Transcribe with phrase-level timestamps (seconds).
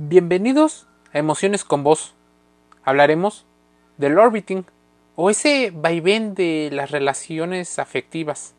[0.00, 2.14] Bienvenidos a Emociones con Voz.
[2.84, 3.46] Hablaremos
[3.96, 4.64] del orbiting
[5.16, 8.54] o ese vaivén de las relaciones afectivas.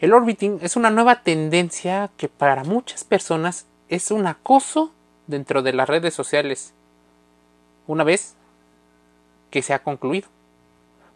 [0.00, 4.90] El orbiting es una nueva tendencia que para muchas personas es un acoso
[5.28, 6.74] dentro de las redes sociales.
[7.86, 8.34] Una vez
[9.52, 10.26] que se ha concluido.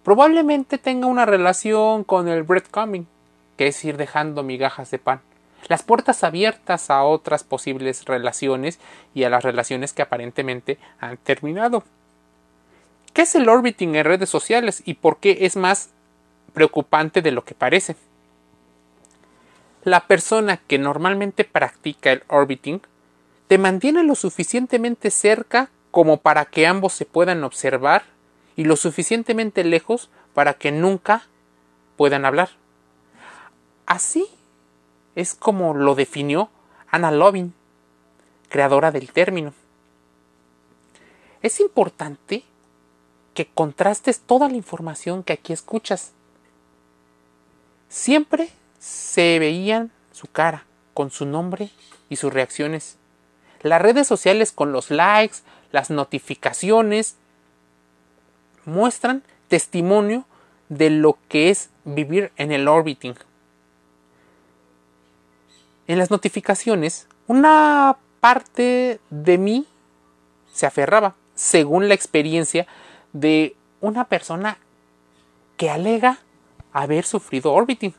[0.05, 3.09] Probablemente tenga una relación con el breadcrumbing,
[3.57, 5.21] que es ir dejando migajas de pan
[5.67, 8.79] las puertas abiertas a otras posibles relaciones
[9.15, 11.85] y a las relaciones que aparentemente han terminado.
[13.13, 15.91] ¿Qué es el orbiting en redes sociales y por qué es más
[16.55, 17.97] preocupante de lo que parece?
[19.85, 22.81] La persona que normalmente practica el orbiting
[23.49, 28.05] te mantiene lo suficientemente cerca como para que ambos se puedan observar
[28.57, 31.23] y lo suficientemente lejos para que nunca
[31.97, 32.51] puedan hablar.
[33.87, 34.29] Así
[35.19, 36.49] es como lo definió
[36.93, 37.53] Anna Lovin,
[38.49, 39.53] creadora del término.
[41.43, 42.45] Es importante
[43.35, 46.13] que contrastes toda la información que aquí escuchas.
[47.89, 51.71] Siempre se veían su cara, con su nombre
[52.09, 52.97] y sus reacciones.
[53.63, 55.39] Las redes sociales con los likes,
[55.73, 57.17] las notificaciones,
[58.65, 60.27] muestran testimonio
[60.69, 63.17] de lo que es vivir en el orbiting
[65.89, 69.67] en las notificaciones, una parte de mí
[70.53, 72.67] se aferraba, según la experiencia
[73.13, 74.59] de una persona
[75.57, 76.19] que alega
[76.73, 77.95] haber sufrido orbiting,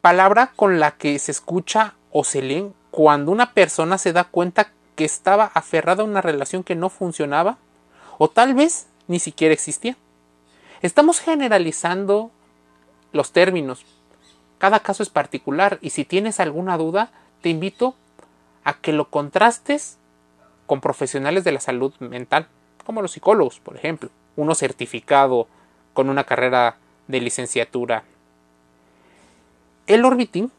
[0.00, 4.72] palabra con la que se escucha o se lee cuando una persona se da cuenta
[4.94, 7.58] que estaba aferrada a una relación que no funcionaba
[8.18, 9.96] o tal vez ni siquiera existía.
[10.82, 12.30] Estamos generalizando
[13.12, 13.84] los términos,
[14.60, 17.94] cada caso es particular y si tienes alguna duda, te invito
[18.62, 19.96] a que lo contrastes
[20.66, 22.46] con profesionales de la salud mental,
[22.84, 25.48] como los psicólogos, por ejemplo, uno certificado
[25.94, 26.76] con una carrera
[27.08, 28.04] de licenciatura.
[29.86, 30.50] El orbiting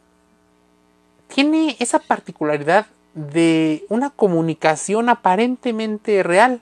[1.28, 6.60] tiene esa particularidad de una comunicación aparentemente real.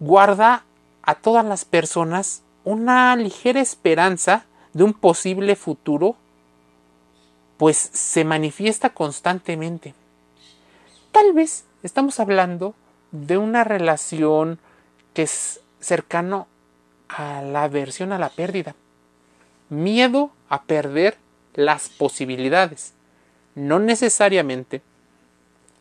[0.00, 0.64] Guarda
[1.02, 4.44] a todas las personas una ligera esperanza
[4.78, 6.14] de un posible futuro,
[7.56, 9.92] pues se manifiesta constantemente.
[11.10, 12.76] Tal vez estamos hablando
[13.10, 14.60] de una relación
[15.14, 16.46] que es cercano
[17.08, 18.76] a la aversión a la pérdida.
[19.68, 21.18] Miedo a perder
[21.54, 22.94] las posibilidades,
[23.56, 24.80] no necesariamente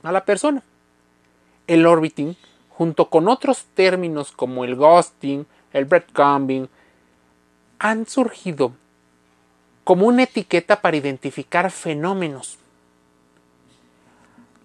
[0.02, 0.63] a la persona.
[1.68, 2.36] El orbiting,
[2.69, 6.68] junto con otros términos como el ghosting, el breadcrumbing,
[7.78, 8.74] han surgido
[9.88, 12.58] como una etiqueta para identificar fenómenos.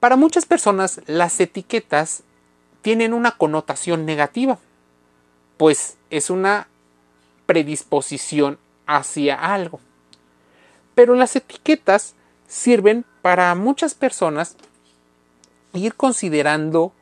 [0.00, 2.24] Para muchas personas las etiquetas
[2.82, 4.58] tienen una connotación negativa,
[5.58, 6.66] pues es una
[7.46, 9.78] predisposición hacia algo.
[10.96, 12.16] Pero las etiquetas
[12.48, 14.56] sirven para muchas personas
[15.72, 16.92] ir considerando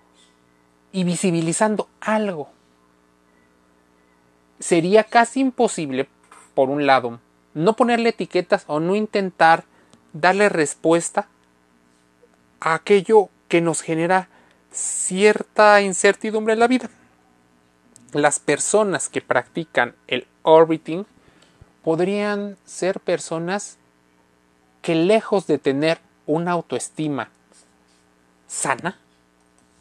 [0.92, 2.50] y visibilizando algo.
[4.58, 6.06] Sería casi imposible,
[6.52, 7.18] por un lado,
[7.54, 9.64] no ponerle etiquetas o no intentar
[10.12, 11.28] darle respuesta
[12.60, 14.28] a aquello que nos genera
[14.72, 16.90] cierta incertidumbre en la vida.
[18.12, 21.06] Las personas que practican el orbiting
[21.82, 23.78] podrían ser personas
[24.82, 27.30] que lejos de tener una autoestima
[28.46, 28.98] sana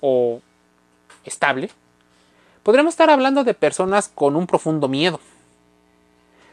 [0.01, 0.41] o
[1.25, 1.69] estable,
[2.63, 5.19] podríamos estar hablando de personas con un profundo miedo,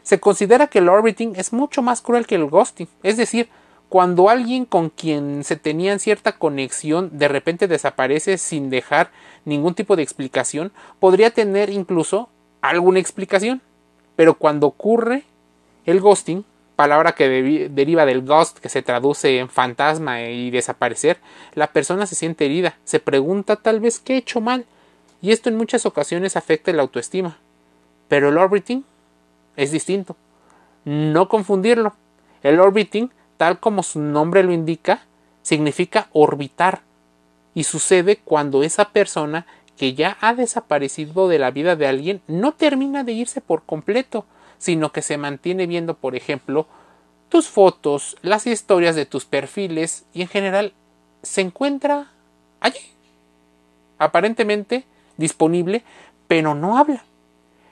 [0.06, 3.49] se considera que el orbiting es mucho más cruel que el ghosting, es decir,
[3.89, 9.11] cuando alguien con quien se tenían cierta conexión de repente desaparece sin dejar
[9.44, 12.28] ningún tipo de explicación, podría tener incluso
[12.61, 13.62] alguna explicación.
[14.15, 15.25] Pero cuando ocurre
[15.87, 16.44] el ghosting,
[16.77, 17.28] palabra que
[17.69, 21.19] deriva del ghost, que se traduce en fantasma y desaparecer,
[21.55, 24.67] la persona se siente herida, se pregunta tal vez qué he hecho mal,
[25.20, 27.38] y esto en muchas ocasiones afecta la autoestima.
[28.06, 28.85] Pero el orbiting
[29.56, 30.17] es distinto.
[30.85, 31.94] No confundirlo.
[32.43, 35.03] El orbiting, tal como su nombre lo indica,
[35.43, 36.82] significa orbitar
[37.55, 42.53] y sucede cuando esa persona que ya ha desaparecido de la vida de alguien no
[42.53, 44.26] termina de irse por completo,
[44.58, 46.67] sino que se mantiene viendo, por ejemplo,
[47.29, 50.73] tus fotos, las historias de tus perfiles y en general
[51.23, 52.12] se encuentra
[52.61, 52.79] allí,
[53.99, 54.85] aparentemente
[55.17, 55.82] disponible,
[56.29, 57.05] pero no habla.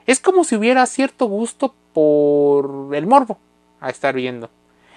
[0.05, 3.39] Es como si hubiera cierto gusto por el morbo
[3.79, 4.49] a estar viendo.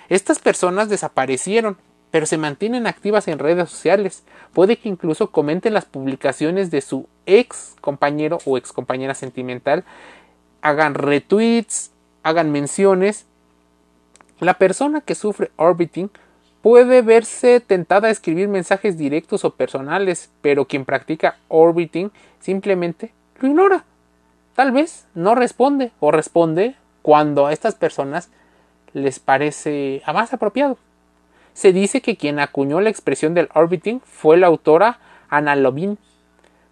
[0.09, 1.77] Estas personas desaparecieron,
[2.11, 4.25] pero se mantienen activas en redes sociales.
[4.53, 9.85] Puede que incluso comenten las publicaciones de su ex compañero o ex compañera sentimental,
[10.63, 11.91] hagan retweets,
[12.23, 13.27] hagan menciones.
[14.41, 16.11] La persona que sufre orbiting
[16.63, 23.49] puede verse tentada a escribir mensajes directos o personales, pero quien practica orbiting simplemente lo
[23.49, 23.85] ignora.
[24.59, 28.29] Tal vez no responde o responde cuando a estas personas
[28.93, 30.79] les parece a más apropiado.
[31.53, 35.97] Se dice que quien acuñó la expresión del orbiting fue la autora Anna Lovin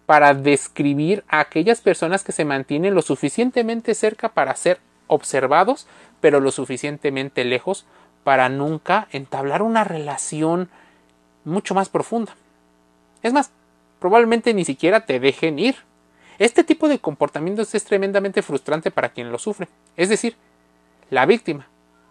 [0.05, 5.87] para describir a aquellas personas que se mantienen lo suficientemente cerca para ser observados,
[6.19, 7.85] pero lo suficientemente lejos
[8.25, 10.67] para nunca entablar una relación
[11.45, 12.35] mucho más profunda.
[13.23, 13.51] Es más,
[14.01, 15.77] probablemente ni siquiera te dejen ir.
[16.39, 20.35] Este tipo de comportamientos es tremendamente frustrante para quien lo sufre, es decir,
[21.09, 21.67] la víctima.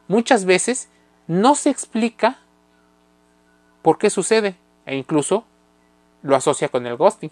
[0.08, 0.88] Muchas veces
[1.26, 2.38] no se explica
[3.82, 5.44] por qué sucede e incluso
[6.22, 7.30] lo asocia con el ghosting.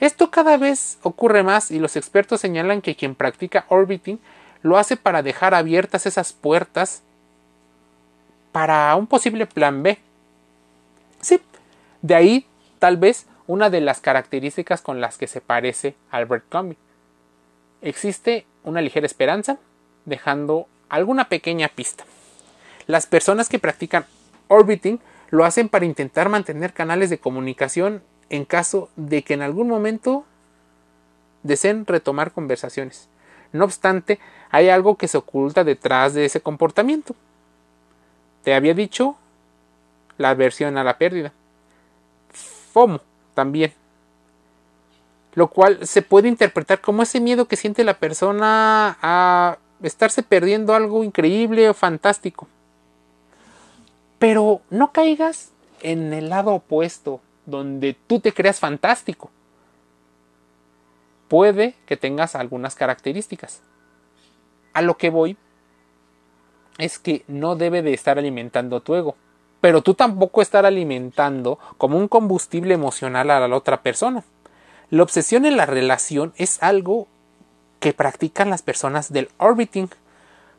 [0.00, 4.20] Esto cada vez ocurre más y los expertos señalan que quien practica orbiting
[4.62, 7.02] lo hace para dejar abiertas esas puertas
[8.52, 9.98] para un posible plan B.
[11.20, 11.40] Sí,
[12.02, 12.46] de ahí
[12.78, 16.76] tal vez una de las características con las que se parece Albert Camus.
[17.80, 19.58] Existe una ligera esperanza,
[20.04, 22.04] dejando alguna pequeña pista.
[22.86, 24.06] Las personas que practican
[24.48, 25.00] orbiting
[25.30, 30.24] lo hacen para intentar mantener canales de comunicación en caso de que en algún momento
[31.42, 33.08] deseen retomar conversaciones.
[33.52, 34.18] No obstante,
[34.50, 37.14] hay algo que se oculta detrás de ese comportamiento.
[38.42, 39.16] Te había dicho
[40.18, 41.32] la aversión a la pérdida.
[42.72, 43.00] FOMO
[43.36, 43.72] también.
[45.34, 50.74] Lo cual se puede interpretar como ese miedo que siente la persona a estarse perdiendo
[50.74, 52.48] algo increíble o fantástico.
[54.18, 55.52] Pero no caigas
[55.82, 59.30] en el lado opuesto, donde tú te creas fantástico.
[61.28, 63.60] Puede que tengas algunas características.
[64.72, 65.36] A lo que voy
[66.78, 69.16] es que no debe de estar alimentando tu ego,
[69.66, 74.22] pero tú tampoco estar alimentando como un combustible emocional a la otra persona.
[74.90, 77.08] La obsesión en la relación es algo
[77.80, 79.88] que practican las personas del orbiting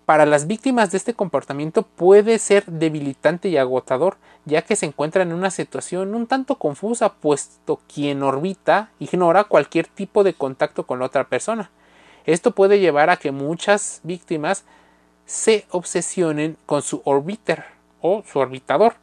[0.04, 5.30] para las víctimas de este comportamiento puede ser debilitante y agotador, ya que se encuentran
[5.30, 11.00] en una situación un tanto confusa, puesto quien orbita ignora cualquier tipo de contacto con
[11.00, 11.72] la otra persona.
[12.26, 14.66] Esto puede llevar a que muchas víctimas
[15.26, 17.77] se obsesionen con su orbiter
[18.26, 18.96] su orbitador,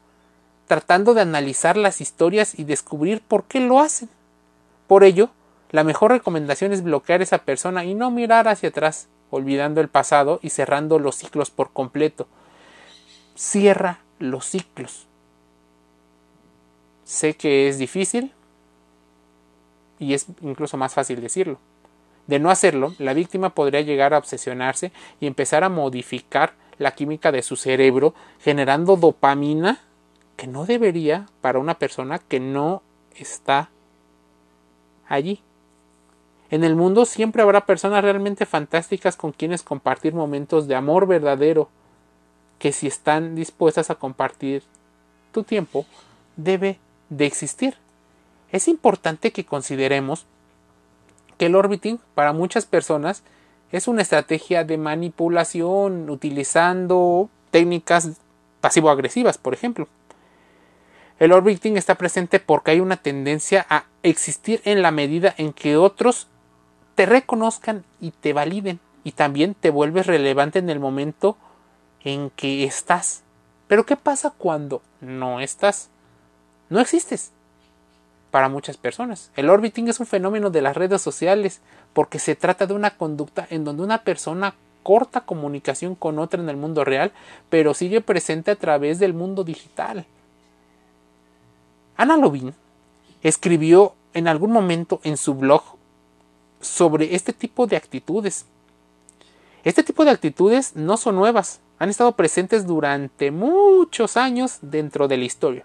[0.67, 4.09] tratando de analizar las historias y descubrir por qué lo hacen.
[4.87, 5.31] Por ello,
[5.71, 9.89] la mejor recomendación es bloquear a esa persona y no mirar hacia atrás, olvidando el
[9.89, 12.29] pasado y cerrando los ciclos por completo.
[13.35, 15.07] Cierra los ciclos.
[17.05, 18.33] Sé que es difícil
[19.99, 21.59] y es incluso más fácil decirlo.
[22.27, 27.33] De no hacerlo, la víctima podría llegar a obsesionarse y empezar a modificar la química
[27.33, 29.81] de su cerebro, generando dopamina
[30.37, 32.83] que no debería para una persona que no
[33.15, 33.71] está
[35.09, 35.41] allí.
[36.51, 41.69] En el mundo siempre habrá personas realmente fantásticas con quienes compartir momentos de amor verdadero,
[42.59, 44.63] que si están dispuestas a compartir
[45.33, 45.87] tu tiempo,
[46.37, 46.79] debe
[47.09, 47.77] de existir.
[48.53, 50.27] Es importante que consideremos
[51.39, 53.23] que el orbiting para muchas personas
[53.73, 58.11] es una estrategia de manipulación utilizando técnicas
[58.61, 59.89] pasivo-agresivas, por ejemplo.
[61.19, 65.77] El orbiting está presente porque hay una tendencia a existir en la medida en que
[65.77, 66.29] otros
[66.95, 71.37] te reconozcan y te validen y también te vuelves relevante en el momento
[72.03, 73.23] en que estás.
[73.69, 75.89] Pero ¿qué pasa cuando no estás?
[76.69, 77.33] No existes.
[78.35, 79.31] Para muchas personas.
[79.37, 81.61] El orbiting es un fenómeno de las redes sociales
[81.93, 86.49] porque se trata de una conducta en donde una persona corta comunicación con otra en
[86.49, 87.13] el mundo real,
[87.49, 90.05] pero sigue presente a través del mundo digital.
[91.97, 92.55] Ana Lovin
[93.23, 95.63] escribió en algún momento en su blog
[96.61, 98.47] sobre este tipo de actitudes.
[99.63, 105.19] Este tipo de actitudes no son nuevas, han estado presentes durante muchos años dentro de
[105.19, 105.65] la historia.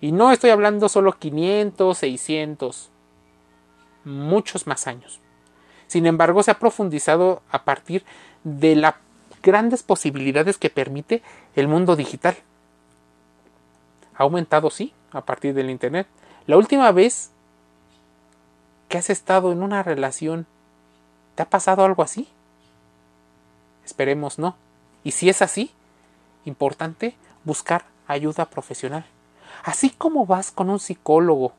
[0.00, 2.90] Y no estoy hablando solo 500, 600,
[4.04, 5.20] muchos más años.
[5.86, 8.04] Sin embargo, se ha profundizado a partir
[8.42, 8.94] de las
[9.42, 11.22] grandes posibilidades que permite
[11.54, 12.36] el mundo digital.
[14.16, 16.06] Ha aumentado, sí, a partir del Internet.
[16.46, 17.30] La última vez
[18.88, 20.46] que has estado en una relación,
[21.34, 22.28] ¿te ha pasado algo así?
[23.84, 24.56] Esperemos no.
[25.02, 25.70] Y si es así,
[26.44, 29.04] importante buscar ayuda profesional.
[29.62, 31.52] Así como vas con un psicólogo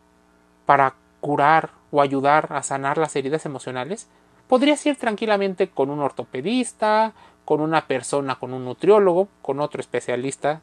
[0.66, 4.08] para curar o ayudar a sanar las heridas emocionales,
[4.48, 7.14] podrías ir tranquilamente con un ortopedista,
[7.46, 10.62] con una persona, con un nutriólogo, con otro especialista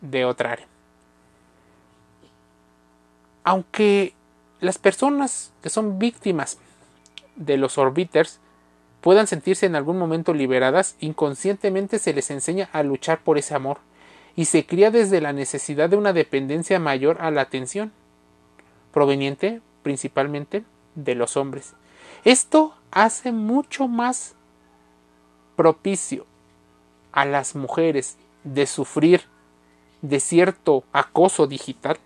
[0.00, 0.66] de otra área.
[3.44, 4.14] Aunque
[4.60, 6.58] las personas que son víctimas
[7.36, 8.40] de los orbiters
[9.00, 13.78] puedan sentirse en algún momento liberadas, inconscientemente se les enseña a luchar por ese amor
[14.36, 17.90] y se cría desde la necesidad de una dependencia mayor a la atención,
[18.92, 20.64] proveniente principalmente
[20.94, 21.72] de los hombres.
[22.24, 24.34] Esto hace mucho más
[25.56, 26.26] propicio
[27.12, 29.22] a las mujeres de sufrir
[30.02, 31.98] de cierto acoso digital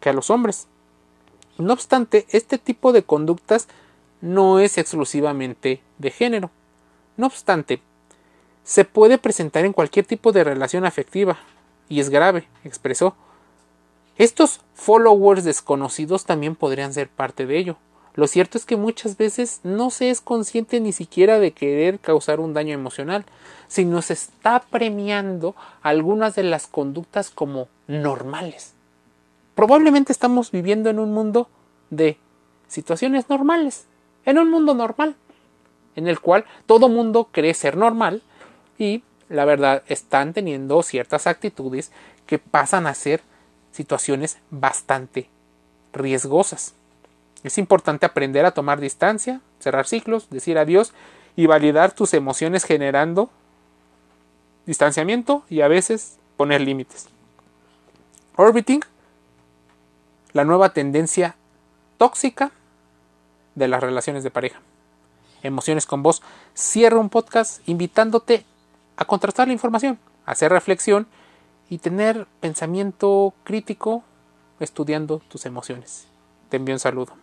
[0.00, 0.68] que a los hombres.
[1.58, 3.68] No obstante, este tipo de conductas
[4.20, 6.50] no es exclusivamente de género.
[7.16, 7.80] No obstante,
[8.70, 11.38] se puede presentar en cualquier tipo de relación afectiva,
[11.88, 13.16] y es grave, expresó.
[14.16, 17.76] Estos followers desconocidos también podrían ser parte de ello.
[18.14, 22.38] Lo cierto es que muchas veces no se es consciente ni siquiera de querer causar
[22.38, 23.24] un daño emocional,
[23.66, 28.74] sino se está premiando algunas de las conductas como normales.
[29.56, 31.48] Probablemente estamos viviendo en un mundo
[31.90, 32.18] de
[32.68, 33.86] situaciones normales,
[34.26, 35.16] en un mundo normal,
[35.96, 38.22] en el cual todo mundo cree ser normal
[38.80, 41.92] y la verdad están teniendo ciertas actitudes
[42.26, 43.20] que pasan a ser
[43.72, 45.28] situaciones bastante
[45.92, 46.72] riesgosas.
[47.44, 50.94] Es importante aprender a tomar distancia, cerrar ciclos, decir adiós
[51.36, 53.30] y validar tus emociones generando
[54.66, 57.08] distanciamiento y a veces poner límites.
[58.36, 58.80] Orbiting,
[60.32, 61.36] la nueva tendencia
[61.98, 62.50] tóxica
[63.54, 64.60] de las relaciones de pareja.
[65.42, 66.22] Emociones con vos.
[66.54, 68.44] Cierra un podcast invitándote
[69.00, 71.06] a contrastar la información, hacer reflexión
[71.70, 74.04] y tener pensamiento crítico
[74.60, 76.06] estudiando tus emociones.
[76.50, 77.14] Te envío un saludo.